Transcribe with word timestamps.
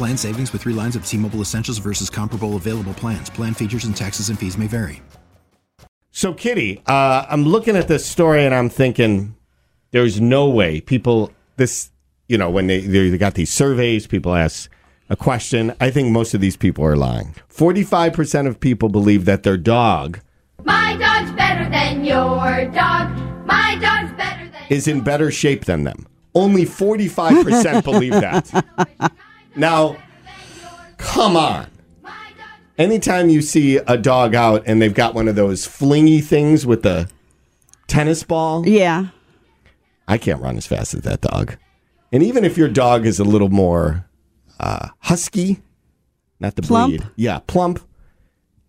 Plan 0.00 0.16
savings 0.16 0.50
with 0.54 0.62
three 0.62 0.72
lines 0.72 0.96
of 0.96 1.04
T 1.04 1.18
Mobile 1.18 1.42
Essentials 1.42 1.76
versus 1.76 2.08
comparable 2.08 2.56
available 2.56 2.94
plans. 2.94 3.28
Plan 3.28 3.52
features 3.52 3.84
and 3.84 3.94
taxes 3.94 4.30
and 4.30 4.38
fees 4.38 4.56
may 4.56 4.66
vary. 4.66 5.02
So, 6.10 6.32
Kitty, 6.32 6.80
uh, 6.86 7.26
I'm 7.28 7.44
looking 7.44 7.76
at 7.76 7.86
this 7.86 8.06
story 8.06 8.46
and 8.46 8.54
I'm 8.54 8.70
thinking, 8.70 9.36
there's 9.90 10.18
no 10.18 10.48
way 10.48 10.80
people, 10.80 11.30
this, 11.56 11.90
you 12.28 12.38
know, 12.38 12.48
when 12.48 12.66
they, 12.66 12.80
they 12.80 13.18
got 13.18 13.34
these 13.34 13.52
surveys, 13.52 14.06
people 14.06 14.34
ask 14.34 14.70
a 15.10 15.16
question. 15.16 15.74
I 15.82 15.90
think 15.90 16.08
most 16.08 16.32
of 16.32 16.40
these 16.40 16.56
people 16.56 16.82
are 16.82 16.96
lying. 16.96 17.34
45% 17.52 18.46
of 18.46 18.58
people 18.58 18.88
believe 18.88 19.26
that 19.26 19.42
their 19.42 19.58
dog 19.58 20.20
My 20.64 20.96
dog's 20.96 21.30
better 21.32 21.68
than 21.68 22.06
your 22.06 22.64
dog. 22.72 23.14
My 23.44 23.76
dog's 23.78 24.16
better 24.16 24.50
than 24.50 24.62
is 24.70 24.88
in 24.88 25.02
better 25.02 25.30
shape 25.30 25.66
than 25.66 25.84
them. 25.84 26.06
Only 26.34 26.64
45% 26.64 27.84
believe 27.84 28.12
that. 28.12 29.12
Now, 29.56 29.96
come 30.96 31.36
on. 31.36 31.66
Anytime 32.78 33.28
you 33.28 33.42
see 33.42 33.76
a 33.76 33.98
dog 33.98 34.34
out 34.34 34.62
and 34.66 34.80
they've 34.80 34.94
got 34.94 35.14
one 35.14 35.28
of 35.28 35.34
those 35.36 35.66
flingy 35.66 36.22
things 36.24 36.64
with 36.64 36.82
the 36.82 37.10
tennis 37.88 38.22
ball, 38.22 38.66
Yeah. 38.66 39.08
I 40.08 40.18
can't 40.18 40.40
run 40.40 40.56
as 40.56 40.66
fast 40.66 40.94
as 40.94 41.02
that 41.02 41.20
dog. 41.20 41.56
And 42.10 42.22
even 42.22 42.44
if 42.44 42.56
your 42.58 42.68
dog 42.68 43.06
is 43.06 43.20
a 43.20 43.24
little 43.24 43.50
more 43.50 44.06
uh, 44.58 44.88
husky, 45.00 45.60
not 46.40 46.56
the 46.56 46.62
Plump? 46.62 46.96
breed, 46.96 47.08
yeah, 47.16 47.38
plump, 47.46 47.80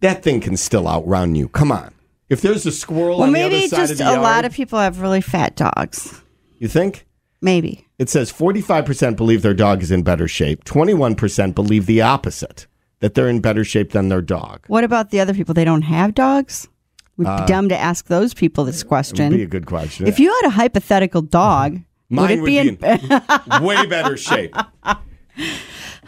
that 0.00 0.22
thing 0.22 0.40
can 0.40 0.56
still 0.56 0.88
outrun 0.88 1.34
you. 1.34 1.48
Come 1.48 1.70
on. 1.70 1.92
If 2.28 2.40
there's 2.40 2.66
a 2.66 2.72
squirrel 2.72 3.18
Well, 3.18 3.26
on 3.28 3.32
the 3.32 3.38
maybe 3.38 3.56
other 3.58 3.68
side 3.68 3.76
just 3.76 3.92
of 3.92 3.98
the 3.98 4.04
a 4.08 4.12
yard, 4.12 4.22
lot 4.22 4.44
of 4.44 4.52
people 4.52 4.78
have 4.78 5.00
really 5.00 5.20
fat 5.20 5.54
dogs. 5.54 6.20
you 6.58 6.66
think? 6.68 7.06
Maybe. 7.40 7.86
It 7.98 8.08
says 8.08 8.32
45% 8.32 9.16
believe 9.16 9.42
their 9.42 9.54
dog 9.54 9.82
is 9.82 9.90
in 9.90 10.02
better 10.02 10.28
shape. 10.28 10.64
21% 10.64 11.54
believe 11.54 11.86
the 11.86 12.00
opposite, 12.00 12.66
that 13.00 13.14
they're 13.14 13.28
in 13.28 13.40
better 13.40 13.64
shape 13.64 13.92
than 13.92 14.08
their 14.08 14.22
dog. 14.22 14.64
What 14.66 14.84
about 14.84 15.10
the 15.10 15.20
other 15.20 15.34
people? 15.34 15.54
They 15.54 15.64
don't 15.64 15.82
have 15.82 16.14
dogs? 16.14 16.68
Would 17.16 17.26
be 17.26 17.46
dumb 17.46 17.68
to 17.68 17.76
ask 17.76 18.06
those 18.06 18.32
people 18.32 18.64
this 18.64 18.82
It 18.82 18.84
would 18.84 18.88
question. 18.88 19.32
Uh, 19.32 19.36
be 19.36 19.42
a 19.42 19.46
good 19.46 19.66
question. 19.66 20.06
If 20.06 20.20
you 20.20 20.32
had 20.32 20.48
a 20.48 20.50
hypothetical 20.50 21.22
dog, 21.22 21.80
Mine 22.08 22.40
would 22.40 22.48
it 22.48 22.80
be, 22.80 23.58
in? 23.58 23.62
way 23.64 23.86
better 23.86 24.16
shape. 24.16 24.54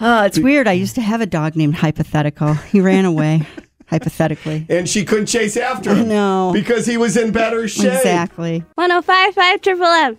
Oh, 0.02 0.24
it's 0.24 0.38
weird. 0.38 0.66
I 0.66 0.72
used 0.72 0.94
to 0.94 1.02
have 1.02 1.20
a 1.20 1.26
dog 1.26 1.56
named 1.56 1.74
Hypothetical. 1.74 2.54
He 2.54 2.80
ran 2.80 3.04
away, 3.04 3.42
hypothetically. 3.86 4.64
And 4.70 4.88
she 4.88 5.04
couldn't 5.04 5.26
chase 5.26 5.58
after 5.58 5.94
him. 5.94 6.08
No. 6.08 6.52
Because 6.54 6.86
he 6.86 6.96
was 6.96 7.18
in 7.18 7.32
better 7.32 7.68
shape. 7.68 7.92
Exactly. 7.92 8.64
1055 8.76 9.60
Triple 9.60 9.84
M. 9.84 10.18